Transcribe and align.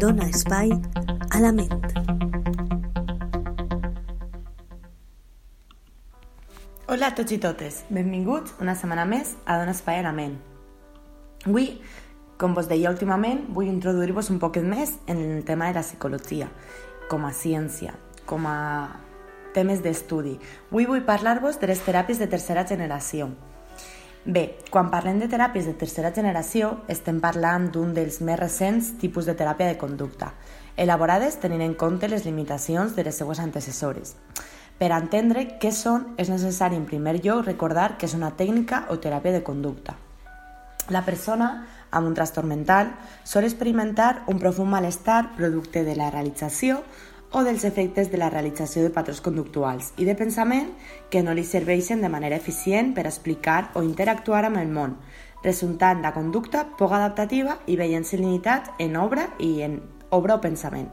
dona 0.00 0.28
espai 0.28 0.70
a 1.30 1.38
la 1.40 1.52
ment. 1.56 1.72
Hola 6.86 7.08
a 7.08 7.14
tots 7.16 7.32
i 7.32 7.38
totes, 7.40 7.78
benvinguts 7.88 8.58
una 8.60 8.74
setmana 8.76 9.06
més 9.08 9.32
a 9.46 9.56
Dona 9.56 9.72
Espai 9.72 10.02
a 10.02 10.04
la 10.04 10.12
Ment. 10.12 10.36
Avui, 11.48 11.80
com 12.36 12.52
vos 12.54 12.68
deia 12.68 12.92
últimament, 12.92 13.46
vull 13.56 13.70
introduir-vos 13.72 14.28
un 14.34 14.38
poquet 14.42 14.64
més 14.68 14.98
en 15.08 15.22
el 15.24 15.44
tema 15.48 15.70
de 15.70 15.78
la 15.80 15.86
psicologia, 15.86 16.50
com 17.08 17.24
a 17.24 17.32
ciència, 17.32 17.96
com 18.28 18.44
a 18.46 18.56
temes 19.56 19.80
d'estudi. 19.80 20.36
Avui 20.70 20.86
vull 20.86 21.06
parlar-vos 21.08 21.56
de 21.60 21.72
les 21.72 21.80
teràpies 21.80 22.20
de 22.20 22.28
tercera 22.28 22.68
generació. 22.68 23.32
Bé, 24.26 24.56
quan 24.74 24.88
parlem 24.90 25.20
de 25.22 25.28
teràpies 25.30 25.68
de 25.68 25.72
tercera 25.78 26.10
generació, 26.10 26.72
estem 26.90 27.20
parlant 27.22 27.68
d'un 27.70 27.92
dels 27.94 28.16
més 28.26 28.40
recents 28.40 28.88
tipus 28.98 29.28
de 29.28 29.36
teràpia 29.38 29.68
de 29.70 29.76
conducta, 29.78 30.32
elaborades 30.76 31.36
tenint 31.38 31.62
en 31.62 31.76
compte 31.78 32.10
les 32.10 32.24
limitacions 32.26 32.96
de 32.96 33.04
les 33.06 33.14
seues 33.14 33.38
antecessores. 33.38 34.16
Per 34.80 34.90
entendre 34.90 35.46
què 35.62 35.70
són, 35.70 36.08
és 36.18 36.26
necessari 36.26 36.74
en 36.74 36.88
primer 36.90 37.20
lloc 37.20 37.46
recordar 37.46 37.92
que 38.00 38.10
és 38.10 38.18
una 38.18 38.32
tècnica 38.34 38.88
o 38.90 38.98
teràpia 38.98 39.36
de 39.36 39.44
conducta. 39.46 39.94
La 40.90 41.04
persona 41.06 41.68
amb 41.92 42.10
un 42.10 42.18
trastorn 42.18 42.50
mental 42.50 42.96
sol 43.22 43.46
experimentar 43.46 44.24
un 44.26 44.42
profund 44.42 44.74
malestar 44.74 45.36
producte 45.38 45.84
de 45.86 45.94
la 45.94 46.10
realització 46.10 46.82
o 47.32 47.42
dels 47.42 47.64
efectes 47.64 48.10
de 48.10 48.18
la 48.18 48.30
realització 48.30 48.82
de 48.84 48.92
patrons 48.94 49.20
conductuals 49.20 49.92
i 49.98 50.06
de 50.06 50.14
pensament 50.14 50.70
que 51.10 51.22
no 51.22 51.34
li 51.34 51.44
serveixen 51.44 52.02
de 52.02 52.10
manera 52.12 52.38
eficient 52.38 52.94
per 52.94 53.06
explicar 53.06 53.70
o 53.74 53.82
interactuar 53.82 54.44
amb 54.46 54.60
el 54.62 54.70
món, 54.70 54.96
resultant 55.42 56.02
la 56.02 56.14
conducta 56.14 56.66
poc 56.78 56.92
adaptativa 56.92 57.58
i 57.66 57.76
veient-se 57.76 58.18
limitat 58.20 58.74
en 58.78 58.96
obra 58.96 59.30
i 59.38 59.62
en 59.62 59.80
obra 60.10 60.36
o 60.36 60.40
pensament. 60.40 60.88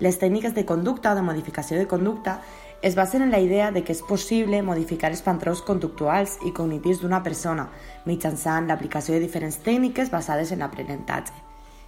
Les 0.00 0.16
tècniques 0.16 0.54
de 0.56 0.64
conducta 0.64 1.12
o 1.12 1.14
de 1.14 1.22
modificació 1.22 1.76
de 1.76 1.88
conducta 1.88 2.40
es 2.80 2.94
basen 2.96 3.20
en 3.22 3.30
la 3.30 3.40
idea 3.40 3.70
de 3.70 3.82
que 3.84 3.92
és 3.92 4.00
possible 4.00 4.62
modificar 4.64 5.10
els 5.12 5.20
patrons 5.20 5.60
conductuals 5.66 6.38
i 6.48 6.54
cognitius 6.56 7.02
d'una 7.02 7.20
persona 7.22 7.68
mitjançant 8.06 8.68
l'aplicació 8.68 9.14
de 9.14 9.20
diferents 9.26 9.60
tècniques 9.60 10.08
basades 10.10 10.52
en 10.52 10.64
l'aprenentatge. 10.64 11.34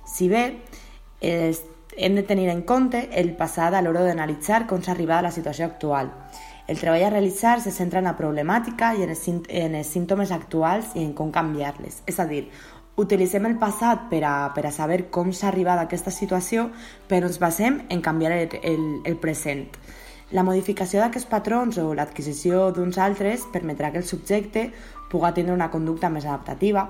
Si 0.04 0.28
bé 0.28 0.44
es, 1.20 1.62
hem 1.96 2.14
de 2.14 2.22
tenir 2.22 2.48
en 2.48 2.62
compte 2.62 3.08
el 3.12 3.34
passat 3.36 3.74
a 3.74 3.82
l'hora 3.82 4.04
d'analitzar 4.06 4.66
com 4.66 4.82
s'ha 4.82 4.92
arribat 4.94 5.20
a 5.20 5.28
la 5.28 5.34
situació 5.34 5.66
actual. 5.66 6.12
El 6.66 6.78
treball 6.78 7.04
a 7.04 7.10
realitzar 7.10 7.60
se 7.60 7.72
centra 7.74 7.98
en 8.00 8.06
la 8.06 8.16
problemàtica 8.16 8.92
i 8.94 9.02
en 9.02 9.10
els, 9.10 9.26
en 9.28 9.74
els 9.74 9.90
símptomes 9.90 10.30
actuals 10.30 10.94
i 10.94 11.02
en 11.04 11.12
com 11.12 11.32
canviar-les. 11.34 12.02
És 12.06 12.20
a 12.22 12.26
dir, 12.26 12.46
utilitzem 12.96 13.46
el 13.48 13.58
passat 13.58 14.06
per 14.10 14.22
a, 14.24 14.34
per 14.54 14.66
a 14.68 14.72
saber 14.72 15.08
com 15.10 15.32
s'ha 15.32 15.50
arribat 15.50 15.80
a 15.80 15.88
aquesta 15.88 16.14
situació, 16.14 16.70
però 17.08 17.28
ens 17.28 17.40
basem 17.42 17.82
en 17.90 18.00
canviar 18.00 18.32
el, 18.38 18.58
el, 18.62 18.86
el 19.04 19.18
present. 19.20 19.66
La 20.32 20.44
modificació 20.46 21.02
d'aquests 21.02 21.28
patrons 21.28 21.76
o 21.76 21.90
l'adquisició 21.92 22.70
d'uns 22.72 22.96
altres 22.96 23.44
permetrà 23.52 23.90
que 23.92 24.00
el 24.00 24.08
subjecte 24.08 24.70
pugui 25.12 25.32
tindre 25.36 25.52
una 25.52 25.68
conducta 25.70 26.08
més 26.08 26.24
adaptativa, 26.24 26.86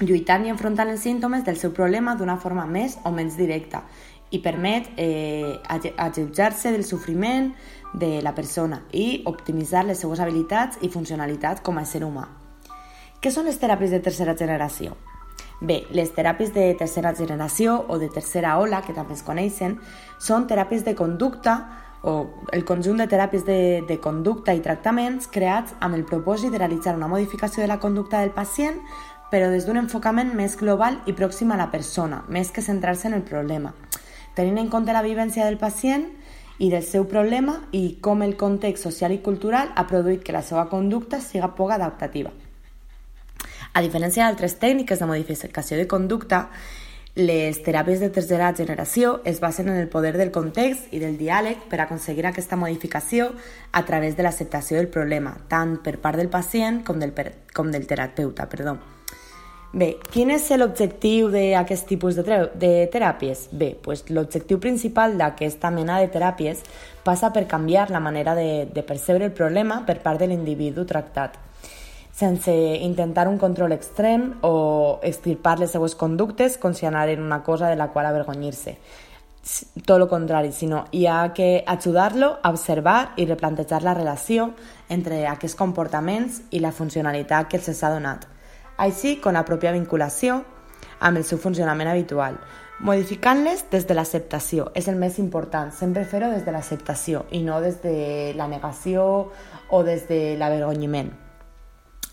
lluitant 0.00 0.46
i 0.46 0.52
enfrontant 0.52 0.90
els 0.92 1.02
símptomes 1.02 1.44
del 1.44 1.58
seu 1.58 1.72
problema 1.74 2.14
d'una 2.14 2.38
forma 2.38 2.66
més 2.66 2.98
o 3.04 3.10
menys 3.10 3.36
directa 3.38 3.82
i 4.30 4.40
permet 4.44 4.90
eh, 4.96 5.58
alleujar-se 5.96 6.72
del 6.72 6.84
sofriment 6.84 7.52
de 7.94 8.20
la 8.22 8.34
persona 8.34 8.82
i 8.92 9.22
optimitzar 9.26 9.86
les 9.88 9.98
seues 9.98 10.20
habilitats 10.20 10.78
i 10.84 10.90
funcionalitats 10.92 11.64
com 11.64 11.78
a 11.78 11.86
ésser 11.86 12.04
humà. 12.04 12.28
Què 13.18 13.32
són 13.34 13.48
les 13.48 13.58
teràpies 13.58 13.90
de 13.90 14.02
tercera 14.04 14.36
generació? 14.38 14.94
Bé, 15.60 15.80
les 15.90 16.12
teràpies 16.14 16.52
de 16.54 16.68
tercera 16.78 17.14
generació 17.18 17.80
o 17.88 17.98
de 17.98 18.08
tercera 18.14 18.58
ola, 18.62 18.82
que 18.86 18.94
també 18.94 19.16
es 19.16 19.24
coneixen, 19.26 19.78
són 20.22 20.46
teràpies 20.46 20.84
de 20.86 20.94
conducta 20.94 21.58
o 22.06 22.44
el 22.54 22.62
conjunt 22.64 23.00
de 23.02 23.08
teràpies 23.10 23.42
de, 23.42 23.82
de 23.88 23.96
conducta 23.98 24.54
i 24.54 24.62
tractaments 24.62 25.26
creats 25.34 25.74
amb 25.82 25.98
el 25.98 26.04
propòsit 26.06 26.54
de 26.54 26.60
realitzar 26.62 26.94
una 26.94 27.08
modificació 27.10 27.64
de 27.64 27.72
la 27.72 27.80
conducta 27.82 28.20
del 28.22 28.30
pacient, 28.30 28.78
però 29.30 29.50
des 29.52 29.66
d'un 29.66 29.76
enfocament 29.80 30.32
més 30.34 30.56
global 30.56 31.00
i 31.06 31.12
pròxim 31.12 31.52
a 31.52 31.58
la 31.60 31.70
persona, 31.70 32.22
més 32.28 32.50
que 32.50 32.64
centrar-se 32.64 33.08
en 33.08 33.14
el 33.18 33.22
problema, 33.22 33.74
tenint 34.34 34.58
en 34.58 34.68
compte 34.72 34.94
la 34.94 35.04
vivència 35.04 35.44
del 35.44 35.58
pacient 35.58 36.06
i 36.58 36.70
del 36.70 36.82
seu 36.82 37.06
problema 37.06 37.60
i 37.72 37.98
com 38.02 38.22
el 38.22 38.36
context 38.36 38.84
social 38.84 39.14
i 39.14 39.22
cultural 39.22 39.70
ha 39.76 39.86
produït 39.86 40.24
que 40.26 40.34
la 40.34 40.42
seva 40.42 40.68
conducta 40.68 41.20
siga 41.22 41.54
poc 41.54 41.72
adaptativa. 41.74 42.32
A 43.74 43.82
diferència 43.84 44.24
d'altres 44.24 44.58
tècniques 44.58 44.98
de 44.98 45.06
modificació 45.06 45.76
de 45.78 45.86
conducta, 45.86 46.48
les 47.18 47.58
teràpies 47.66 47.98
de 47.98 48.10
tercera 48.14 48.52
generació 48.54 49.20
es 49.26 49.40
basen 49.42 49.68
en 49.68 49.78
el 49.78 49.88
poder 49.90 50.16
del 50.16 50.30
context 50.30 50.92
i 50.94 51.00
del 51.02 51.18
diàleg 51.18 51.66
per 51.70 51.80
aconseguir 51.82 52.26
aquesta 52.30 52.56
modificació 52.56 53.32
a 53.72 53.84
través 53.86 54.16
de 54.16 54.22
l'acceptació 54.22 54.78
del 54.78 54.90
problema, 54.90 55.34
tant 55.48 55.80
per 55.82 55.98
part 55.98 56.18
del 56.18 56.30
pacient 56.30 56.84
com 56.86 57.02
del, 57.02 57.14
com 57.54 57.74
del 57.74 57.90
terapeuta. 57.90 58.46
Perdó. 58.46 58.78
Bé, 59.68 59.98
quin 60.08 60.30
és 60.32 60.46
l'objectiu 60.56 61.28
d'aquest 61.28 61.84
tipus 61.90 62.16
de, 62.16 62.38
de 62.56 62.70
teràpies? 62.88 63.48
Bé, 63.52 63.74
pues, 63.82 64.06
l'objectiu 64.08 64.56
principal 64.58 65.18
d'aquesta 65.20 65.68
mena 65.70 65.98
de 66.00 66.08
teràpies 66.08 66.62
passa 67.04 67.28
per 67.34 67.44
canviar 67.46 67.90
la 67.90 68.00
manera 68.00 68.34
de, 68.34 68.64
de 68.72 68.82
percebre 68.82 69.28
el 69.28 69.36
problema 69.36 69.82
per 69.84 69.98
part 70.00 70.20
de 70.20 70.30
l'individu 70.30 70.86
tractat 70.88 71.36
sense 72.18 72.50
intentar 72.82 73.28
un 73.28 73.36
control 73.38 73.70
extrem 73.70 74.40
o 74.42 74.98
extirpar 75.06 75.60
les 75.60 75.70
seues 75.70 75.94
conductes 75.94 76.56
com 76.58 76.72
si 76.74 76.88
anaren 76.88 77.22
una 77.22 77.44
cosa 77.46 77.68
de 77.70 77.76
la 77.78 77.92
qual 77.92 78.08
avergonyir-se. 78.08 78.74
Tot 79.86 80.00
el 80.00 80.08
contrari, 80.10 80.50
sinó 80.52 80.80
hi 80.90 81.04
ha 81.06 81.32
que 81.32 81.62
ajudar-lo 81.64 82.32
a 82.42 82.50
observar 82.50 83.12
i 83.16 83.28
replantejar 83.28 83.84
la 83.86 83.94
relació 83.94 84.50
entre 84.90 85.28
aquests 85.30 85.54
comportaments 85.54 86.42
i 86.50 86.58
la 86.58 86.74
funcionalitat 86.74 87.46
que 87.46 87.62
els 87.62 87.84
ha 87.84 87.92
donat, 87.94 88.26
així 88.78 89.18
com 89.20 89.34
la 89.34 89.44
pròpia 89.44 89.74
vinculació 89.74 90.42
amb 91.00 91.18
el 91.18 91.26
seu 91.26 91.38
funcionament 91.38 91.90
habitual, 91.90 92.38
modificant-les 92.80 93.64
des 93.70 93.86
de 93.86 93.94
l'acceptació. 93.94 94.70
És 94.78 94.88
el 94.88 94.98
més 94.98 95.18
important, 95.18 95.72
sempre 95.74 96.06
fer-ho 96.06 96.30
des 96.32 96.44
de 96.46 96.54
l'acceptació 96.54 97.26
i 97.34 97.42
no 97.42 97.60
des 97.60 97.80
de 97.82 98.34
la 98.38 98.48
negació 98.48 99.04
o 99.70 99.82
des 99.84 100.06
de 100.08 100.36
l'avergonyiment. 100.38 101.10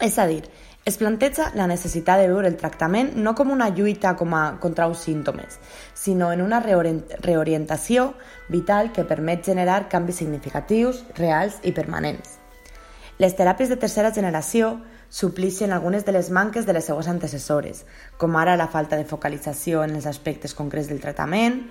És 0.02 0.18
a 0.20 0.26
dir, 0.28 0.44
es 0.86 0.98
planteja 0.98 1.48
la 1.56 1.66
necessitat 1.66 2.20
de 2.20 2.28
veure 2.30 2.50
el 2.50 2.58
tractament 2.62 3.14
no 3.16 3.34
com 3.34 3.50
una 3.50 3.72
lluita 3.74 4.16
com 4.20 4.34
a, 4.38 4.58
contra 4.62 4.86
uns 4.86 5.06
símptomes, 5.06 5.60
sinó 5.98 6.32
en 6.34 6.44
una 6.44 6.60
reorientació 6.62 8.12
vital 8.50 8.92
que 8.92 9.06
permet 9.06 9.46
generar 9.46 9.88
canvis 9.90 10.20
significatius, 10.22 11.06
reals 11.18 11.58
i 11.64 11.74
permanents. 11.74 12.38
Les 13.18 13.34
teràpies 13.34 13.72
de 13.72 13.80
tercera 13.80 14.12
generació 14.14 14.76
suplixen 15.16 15.72
algunes 15.72 16.04
de 16.04 16.12
les 16.12 16.30
manques 16.30 16.66
de 16.66 16.74
les 16.76 16.84
seues 16.84 17.08
antecessores, 17.08 17.86
com 18.20 18.36
ara 18.36 18.58
la 18.60 18.68
falta 18.68 18.98
de 19.00 19.06
focalització 19.08 19.86
en 19.86 19.94
els 19.96 20.10
aspectes 20.12 20.52
concrets 20.54 20.90
del 20.92 21.00
tractament, 21.00 21.62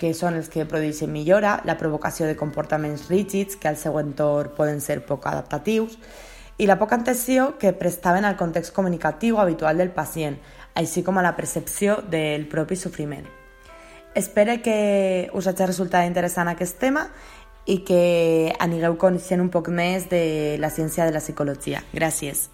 que 0.00 0.14
són 0.16 0.38
els 0.38 0.48
que 0.48 0.64
produeixen 0.64 1.12
millora, 1.12 1.58
la 1.68 1.76
provocació 1.76 2.24
de 2.24 2.38
comportaments 2.40 3.10
rígids 3.10 3.60
que 3.60 3.68
al 3.68 3.76
seu 3.76 3.98
entorn 4.00 4.56
poden 4.56 4.80
ser 4.80 5.02
poc 5.04 5.28
adaptatius, 5.28 5.98
i 6.56 6.64
la 6.64 6.78
poca 6.80 6.96
atenció 6.96 7.58
que 7.60 7.74
prestaven 7.76 8.24
al 8.24 8.40
context 8.40 8.72
comunicatiu 8.72 9.42
habitual 9.44 9.76
del 9.76 9.92
pacient, 9.92 10.40
així 10.72 11.04
com 11.04 11.20
a 11.20 11.26
la 11.26 11.36
percepció 11.36 12.00
del 12.08 12.48
propi 12.48 12.80
sofriment. 12.80 13.28
Espero 14.14 14.56
que 14.62 15.28
us 15.34 15.50
hagi 15.50 15.66
resultat 15.66 16.08
interessant 16.08 16.48
aquest 16.48 16.80
tema 16.80 17.10
i 17.66 17.80
que 17.86 18.54
anigueu 18.60 18.98
coneixent 19.00 19.42
un 19.44 19.50
poc 19.52 19.70
més 19.72 20.08
de 20.10 20.56
la 20.60 20.70
ciència 20.70 21.06
de 21.08 21.16
la 21.16 21.22
psicologia. 21.24 21.82
Gràcies. 21.94 22.48